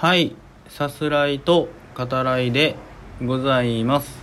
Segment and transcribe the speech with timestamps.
[0.00, 0.34] はい
[0.66, 2.74] さすらいと語らいで
[3.22, 4.18] ございます。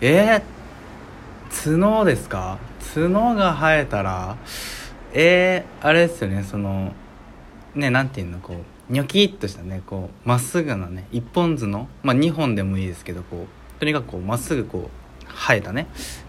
[0.00, 2.58] えー、角ですか？
[2.94, 4.36] 角が生えたら
[5.12, 6.92] えー、あれですよねその
[7.74, 11.88] ねなんていうのこうニョキッとしたねこうまっすぐなね一本角。
[12.04, 14.90] まあ2本でもいいですけどこうとにかくこうまっすぐこ
[15.22, 15.88] う生えたね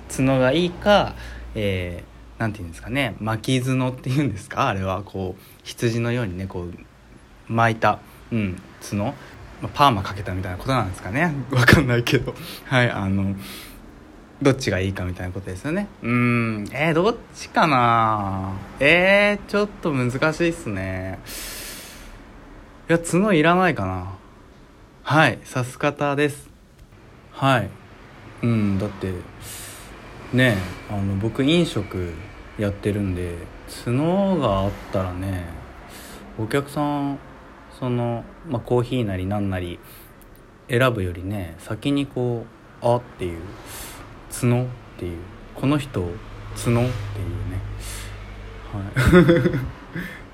[0.10, 1.14] 角がいいか
[1.54, 4.70] えー、なんていうんですかね巻き角っていうんですか？
[4.70, 6.74] あれはこう羊のようにねこう
[7.48, 8.00] 巻いた、
[8.34, 9.14] うん、角？
[9.74, 11.34] パーマかけたみたいなことなんですかね？
[11.52, 12.34] わかんないけど。
[12.66, 13.36] はいあの
[14.42, 15.88] どっちがいいかみたいなことですよね。
[16.02, 18.54] うんえー、どっちかな？
[18.80, 21.20] えー、ちょっと難しいっすね。
[22.90, 24.08] いや角いらないかな。
[25.04, 26.50] はいさす方です。
[27.32, 27.70] はい。
[28.42, 29.14] うんだって
[30.34, 30.58] ね
[30.90, 32.12] あの僕飲食
[32.58, 33.36] やってるんで
[33.86, 35.46] 角があったらね
[36.38, 37.18] お客さん
[37.84, 39.78] その、まあ、コーヒーなりなんなり
[40.70, 42.48] 選ぶよりね先にこう
[42.82, 43.40] 「あ」っていう
[44.32, 45.18] 「角」っていう
[45.54, 46.14] この人角っ
[46.56, 46.88] ていうね。
[48.72, 49.60] は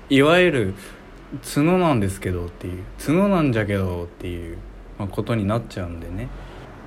[0.08, 0.14] い。
[0.14, 0.74] いわゆる
[1.42, 4.58] 角なんですけどっていう角なんじゃけどっていう、
[4.96, 6.28] まあ、ことになっちゃうんでね。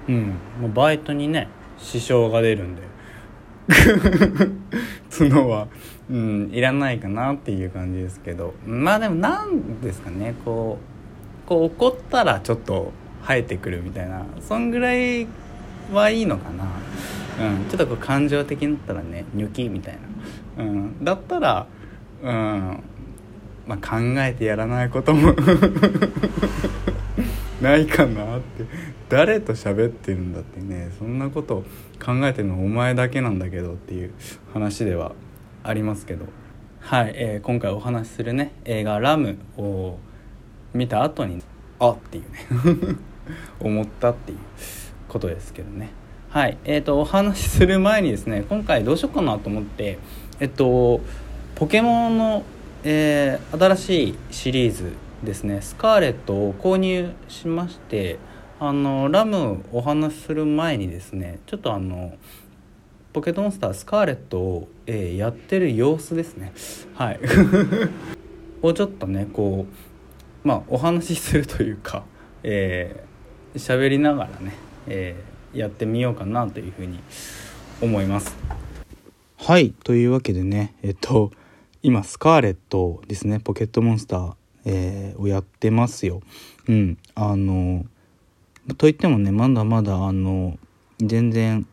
[0.08, 0.34] うん。
[0.62, 2.84] もうバイトにね支障が出るんで。
[5.18, 5.68] 角は、
[6.10, 8.54] うん、いらないかなっていう感じですけど。
[8.66, 10.80] まあでもなんですかねこ
[11.46, 12.92] うこう怒ったらちょっと
[13.24, 15.28] 生えてくるみたいなそんぐらい
[15.92, 16.66] はいいのかな、
[17.46, 19.98] うん、ちょっとこう感情的になったらねニョキみたい
[20.58, 21.68] な、うん、だったら
[22.22, 22.84] うん
[23.68, 25.34] まあ考えてやらないことも。
[27.64, 28.66] ないかなって。
[29.10, 30.92] 誰と喋ってるんだってね。
[31.00, 31.64] そんなこと
[32.04, 34.14] 考えてるのお前だけなんだけどっていう
[34.54, 35.14] 話では
[35.64, 36.26] ありますけど。
[36.82, 39.98] はい、えー、今回お話しするね映画「ラム」を
[40.74, 41.42] 見た後に
[41.80, 42.98] あっていうね。
[43.62, 44.38] 思ったっていう
[45.08, 45.90] ことですけどね。
[46.30, 50.00] はいえーと、お話しする前にですね今回どうしようかなと思って
[50.40, 51.00] えっと
[51.56, 52.44] ポケモンの、
[52.84, 54.92] えー、新しいシリーズ
[55.24, 55.62] ですね。
[55.62, 58.20] スカーレットを購入しまして
[58.60, 62.18] あのラムお話しする前にですねちょっとあの
[63.12, 66.54] ポケットモンスタースカーレットを、えー、やってる様子ですね。
[66.96, 67.20] はい。
[68.62, 69.66] をちょっとねこ
[70.44, 72.04] うまあお話しするというか
[72.44, 74.54] えー、喋りながらね、
[74.88, 77.00] えー、やってみようかなというふうに
[77.82, 78.36] 思います。
[79.38, 79.74] はい。
[79.84, 81.32] というわけでねえっと
[81.82, 84.34] 今スカーレットですねポケットモンスター
[84.66, 86.22] えー、をやってますよ。
[86.68, 87.86] うん、あの
[88.78, 90.58] といってもねまだまだあの
[91.00, 91.68] 全然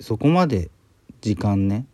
[0.00, 0.70] そこまで
[1.20, 1.86] 時間ね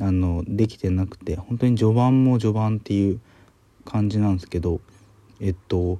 [0.00, 3.20] あのできてなくて本当に序盤も序盤っていう
[3.84, 4.80] 感じなんですけど
[5.40, 5.98] えっと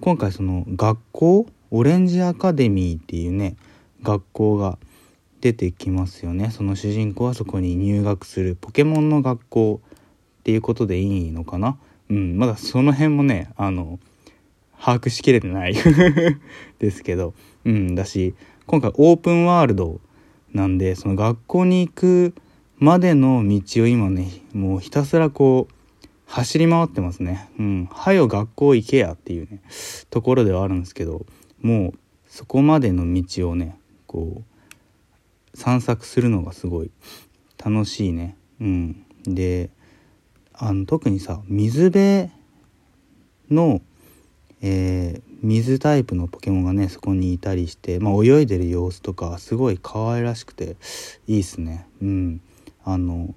[0.00, 3.56] 今回その学校オレンジアカデミーっていうね
[4.02, 4.78] 学校が
[5.40, 6.50] 出てきますよね。
[6.50, 9.80] その主人公はそこに入学するポケモンの学校
[10.40, 11.78] っていうことでいいのかな？
[12.10, 13.98] うん、まだその辺もねあの
[14.78, 15.74] 把握しきれてない
[16.78, 17.34] ですけど、
[17.64, 18.34] うん、だし
[18.66, 20.00] 今回オープンワールド
[20.52, 22.34] なんでその学校に行く
[22.78, 25.74] までの道を今ねもうひたすらこう
[26.30, 27.50] 走り回ってますね。
[27.58, 27.88] うん。
[27.90, 29.60] はよ学校行けやっていうね、
[30.10, 31.26] ところではあるんですけど、
[31.60, 33.76] もうそこまでの道をね、
[34.06, 36.92] こう、散策するのがすごい
[37.58, 38.36] 楽しいね。
[38.60, 39.04] うん。
[39.24, 39.70] で、
[40.62, 42.28] あの特にさ水辺
[43.50, 43.80] の、
[44.60, 50.76] えー、水タイプのポケモンがねそこにいたりして、まあ、泳いでる様子とかすごい可愛らしくて
[51.26, 51.86] いいっすね。
[52.02, 52.40] うん。
[52.84, 53.34] あの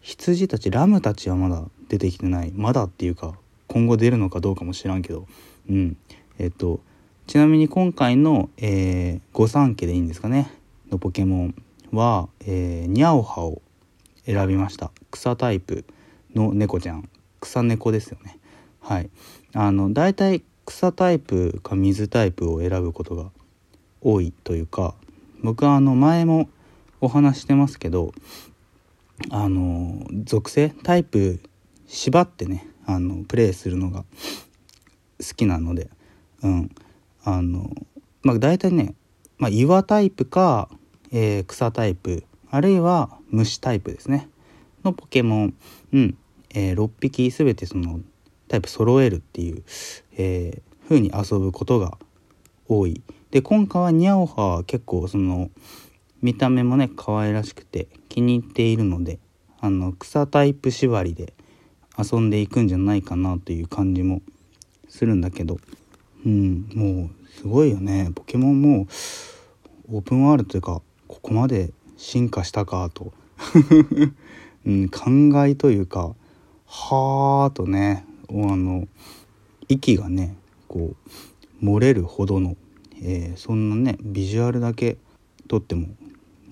[0.00, 2.52] 羊たちラムたちはまだ出てきてない。
[2.54, 3.34] まだっていうか
[3.66, 5.26] 今後出るのかどうかも知らんけど。
[5.68, 5.96] うん。
[6.38, 6.78] えっと
[7.26, 10.48] ちなみに今回の、えー、御三家でいいんですかね？
[10.92, 11.54] のポケモン
[11.90, 13.62] は、えー、ニャオハを
[14.26, 14.92] 選びました。
[15.10, 15.84] 草タイプ。
[16.36, 17.08] の猫ちゃん
[17.40, 18.38] 草猫ですよね。
[18.80, 19.10] はい。
[19.54, 23.30] あの大体草タイプか水タイプを選ぶことが
[24.00, 24.94] 多いというか
[25.42, 26.48] 僕はあの前も
[27.00, 28.12] お話してますけど
[29.30, 31.40] あの属性タイプ
[31.86, 34.04] 縛ってねあのプレイするのが
[35.20, 35.90] 好きなので
[36.42, 36.70] うん。
[37.24, 37.70] あの
[38.22, 38.94] まあ大体ね、
[39.38, 40.68] まあ、岩タイプか、
[41.10, 44.28] えー、草タイプあるいは虫タイプですね。
[44.84, 45.54] のポケモン、
[45.92, 46.16] うん、
[46.56, 48.00] えー、6匹全てその
[48.48, 49.62] タイプ揃えるっていう、
[50.16, 51.98] えー、風に遊ぶことが
[52.66, 53.02] 多い。
[53.30, 55.50] で今回はニャオハは結構その
[56.22, 59.18] 見た目もね可愛らしくて気に入っているので
[59.60, 61.34] あの草タイプ縛りで
[61.98, 64.22] 遊んでいくんじゃないかなという感じも
[64.88, 65.58] するんだけど
[66.24, 68.86] うんもうすごいよねポケモンも
[69.92, 73.12] オープンワールドというかここまで進化したかと、
[74.66, 76.14] うん、考えというか
[76.78, 78.86] はあとねあの
[79.66, 80.36] 息がね
[80.68, 80.94] こ
[81.62, 82.54] う漏れるほどの、
[83.02, 84.98] えー、そんなねビジュアルだけ
[85.48, 85.88] 撮っても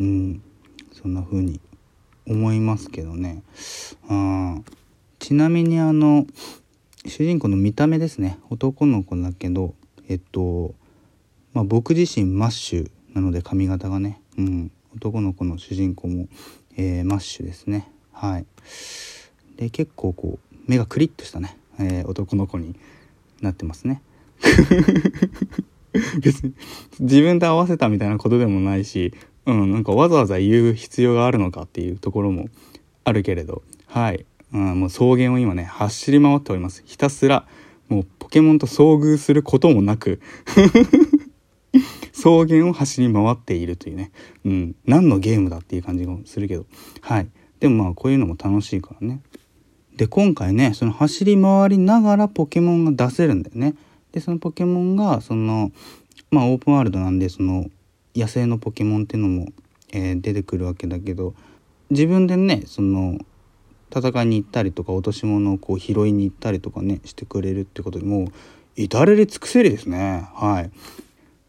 [0.00, 0.42] うん
[0.92, 1.60] そんな風に
[2.26, 3.42] 思いますけどね。
[4.08, 4.56] あ
[5.18, 6.26] ちなみにあの
[7.06, 8.38] 主人公の見た目ですね。
[8.48, 9.74] 男の子だけど
[10.08, 10.74] えっと
[11.52, 16.28] まあ僕自身マッシュなので髪型がね、うん、男の子の主人公も、
[16.78, 17.92] えー、マッシュですね。
[18.10, 18.46] はい。
[19.56, 22.74] で結構こう目がクリッとしたね、えー、男の子に
[23.40, 24.02] なってますね。
[26.20, 26.54] 別に
[26.98, 29.14] 自分と合わせたみたいなことでもないし、
[29.46, 32.48] うん、なんかわざわざ言う必要があるのかっていうところも
[33.04, 33.62] あるけれど。
[33.86, 36.82] はい、うん、もう草原を今ね走り回っております。
[36.84, 37.46] ひたすら
[37.88, 40.20] もうポケモンと遭遇することもなく
[42.12, 44.10] 草原を走り回っているというね、
[44.44, 46.66] うん、何のゲームだっていう感じがするけど。
[47.00, 47.28] はい。
[47.60, 49.20] でもまあこういうのも楽しいからね。
[49.96, 53.74] で今回ねその走り回りながらポケモンが出せるんだよね。
[54.12, 55.72] でそのポケモンがその
[56.30, 57.66] まあオープンワールドなんでその
[58.14, 59.48] 野生のポケモンっていうのも、
[59.92, 61.34] えー、出てくるわけだけど
[61.90, 63.18] 自分でねその
[63.94, 68.26] 戦いに行ったりとか落とし物をこう拾いに行ったりとかねしてくれるってことでもう
[68.76, 70.28] 至れり尽くせりですね。
[70.34, 70.70] はい、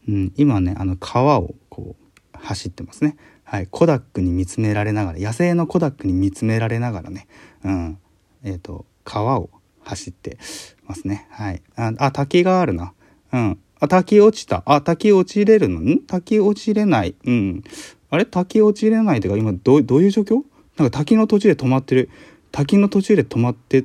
[0.08, 2.06] うん、今ねあの川をこう
[2.38, 3.16] 走ってますね。
[3.42, 3.68] はい。
[3.70, 7.28] コダックに見つめられながら野生のコダックに見つめられながらね。
[7.64, 7.98] うん。
[8.46, 9.50] えっ、ー、と川を
[9.80, 10.38] 走って
[10.86, 11.26] ますね。
[11.30, 11.62] はい。
[11.76, 12.92] ああ滝があるな。
[13.32, 13.58] うん。
[13.80, 14.62] あ滝落ちた。
[14.66, 15.80] あ滝落ちれるの？
[15.80, 15.98] ん？
[16.06, 17.14] 滝落ちれない。
[17.24, 17.64] うん。
[18.10, 18.24] あれ？
[18.24, 20.42] 滝落ちれないってか今どどういう状況？
[20.76, 22.08] なんか滝の途中で止まってる。
[22.52, 23.84] 滝の途中で止まって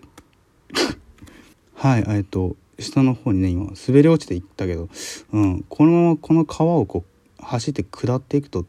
[1.73, 2.05] はい。
[2.07, 4.89] えっと下の方にね今滑り落ちていったけど、
[5.33, 7.03] うん、このままこの川をこ
[7.39, 8.65] う走って下っていくと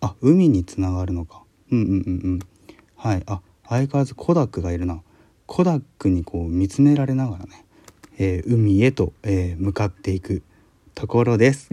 [0.00, 1.42] あ海につながるのか。
[1.70, 2.38] うんうんうんうん。
[2.96, 3.22] はい。
[3.26, 5.00] あ相変わらずコダックがいるな。
[5.46, 7.64] コダックにこう見つめられながらね、
[8.18, 10.42] えー、海へと、えー、向かっていく
[10.94, 11.68] ところです。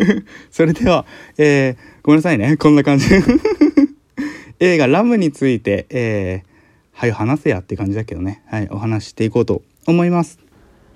[0.50, 1.06] それでは、
[1.38, 2.56] えー、ごめんなさいね。
[2.56, 3.06] こんな感じ。
[4.60, 6.48] 映画「ラム」について、えー、
[6.92, 8.42] はい話せやって感じだけどね。
[8.46, 10.38] はいお話していこうと思います。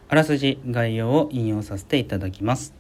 [0.09, 2.75] あらすじ概要を引用させていただきます。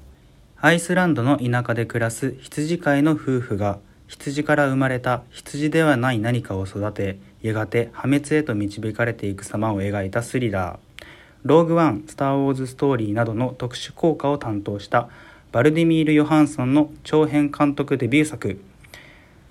[0.63, 3.79] アイスランドの田舎で暮らす羊飼いの夫婦が
[4.09, 11.07] 羊から生まれた羊ではない何かを育てやがて破滅へと導かれていく様を描いたスリラー。
[11.43, 15.09] ローグワン、スター・ウォーズ・ストーリーなどの特殊効果を担当した
[15.53, 18.61] バルディミール・ヨハンソンの長編監督デビュー作。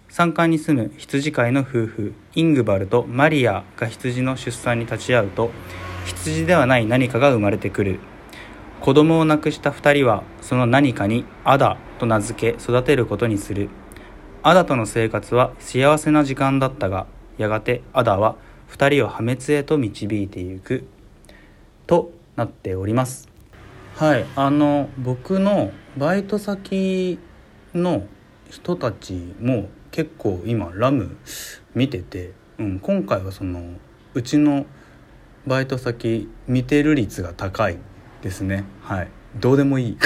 [0.08, 5.52] 山間に住む羊飼いの夫婦イングバルとマリアが羊の出産に立ち会うと
[6.06, 8.00] 羊ではない何かが生まれてくる。
[8.82, 13.70] 子供を亡くした2人はその何かにアダと名付け育てることにする。
[14.42, 17.08] アダとの生活は幸せな時間だったが
[17.40, 18.36] やがてアダは
[18.70, 20.84] 2人を破滅へと導いていく
[21.88, 23.30] となっております。
[23.96, 27.18] はいあの僕のバイト先
[27.74, 28.06] の
[28.50, 31.18] 人たちも結構今ラム
[31.74, 33.62] 見てて、うん、今回はその
[34.14, 34.66] うちの
[35.48, 37.78] バイト先見てる率が高い
[38.22, 38.66] ですね。
[38.82, 39.08] はい
[39.40, 39.98] どうでもいい。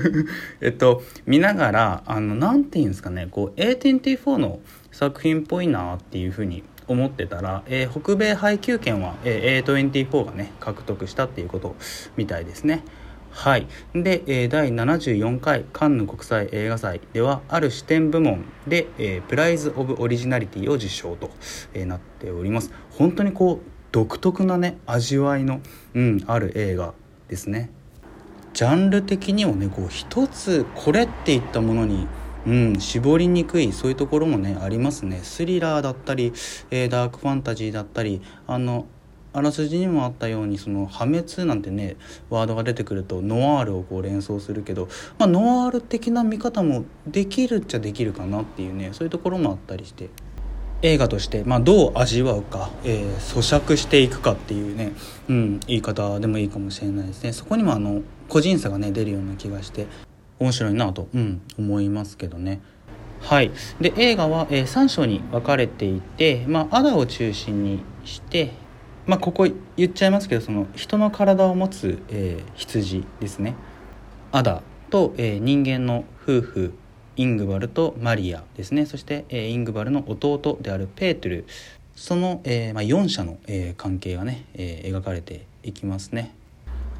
[0.62, 4.60] えっと見ながらあのなんていうんですかねこう A24 の
[4.90, 11.76] 作品っぽいなっていうふうに思ってたら、えー、北米配給権は、えー、A24 がね獲得したっていうこと
[12.16, 12.82] みたいですね。
[13.30, 13.68] はい。
[13.94, 21.30] で、えー、第74回カンヌ国際映画祭ではある視点部門で、えー、プライズ・オブ・オリジナリティを受賞と、
[21.74, 22.72] えー、なっております。
[22.90, 25.60] 本当にこう独特なね味わいの、
[25.94, 26.94] うん、ある映画
[27.28, 27.70] ですね。
[28.54, 32.08] ジャンル的にもねこう一つこれっていったものに
[32.46, 35.20] うん、絞りにくいそういうところもねありますね。
[35.22, 36.32] スリラーだったり、
[36.70, 38.86] えー、ダークファンタジーだったりあの
[39.32, 41.96] あらすじにもあったようにその破滅なんてね
[42.30, 50.08] ワードが出てくるとノワールをこう連想するけど、まあ、ノワール的な見方もできるっちゃできるかなっていうねそういうところもあったりして
[50.80, 54.92] 映画として、まあ、どう味わうか、えー、咀嚼していくかっていうね、
[55.28, 57.32] うん、言い方でもいいかもしれないですね。
[57.32, 59.86] そこにもあの個人差がね出るような気がして。
[60.38, 62.60] 面白いなと、うん、思いますけどね。
[63.20, 68.52] はい、で映画は、えー、3章に分かれていて、まあ、アダを中心にして、
[69.06, 73.54] まあ、ここ言っちゃいますけどその人の体を持つ、えー、羊ですね
[74.32, 76.74] アダと、えー、人間の夫婦
[77.16, 81.44] イングバルとマリアですねそして、えー、イングバルの弟であるペートル
[81.96, 86.37] その、えーまあ、4者の、えー、関係がね、えー、描かれていきますね。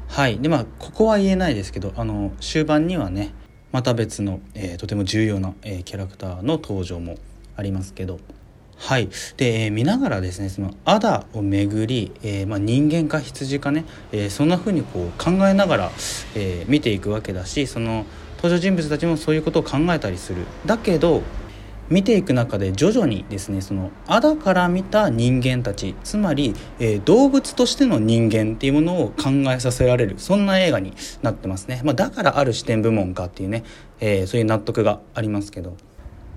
[0.09, 0.39] はい。
[0.39, 3.33] でまあここは言えないですけどあの終盤にはね
[3.71, 7.15] また別の、えー、とても重要な、えー、キャラクターの登場も
[7.55, 8.19] ありますけど。
[8.75, 9.09] はい。
[9.35, 15.91] で、えー、見ながらですねそのアダをめぐり、えーまあ、人間か羊かね、えー、そんな風にこう考えながら、
[16.33, 18.05] えー、見ていくわけだしその
[18.37, 20.45] 登場人物たちもそういうことを考えたりする。
[20.65, 21.23] だけど
[21.89, 33.63] 見ていく中で徐々にですねそのアダから見た人間たちつまり、えー、動物としての人間っていうものを考えさせられるそんな映画になってますね、まあ、だからある視点部門かっていうね、
[33.99, 35.75] えー、そういう納得がありますけど。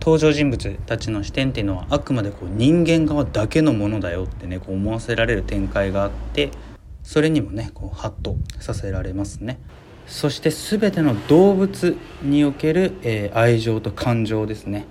[0.04, 6.50] 登場人物たちの視点っていうのはあくまでこう人間側だけのものだよってねこう思わせられる展開があって
[7.04, 9.61] それにもねこうハッとさせられますね。
[10.09, 14.87] そして全ての動物における、えー、愛情と感情ですね。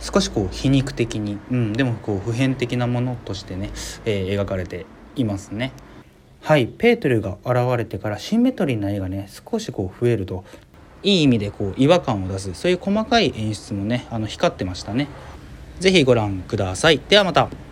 [0.00, 3.70] 少しこう皮肉的に、うん、でもこう普遍的なものとしてね、
[4.04, 4.86] えー、描かれて
[5.16, 5.72] いますね。
[6.42, 10.44] はいペートルが現れてからシンメトリーな絵がね少しこう増えると
[11.02, 15.08] いい意味でこう違和感を出すそういう細かい演出もねあの光ってましたね。
[15.80, 17.00] 是非ご覧ください。
[17.08, 17.65] ではまた。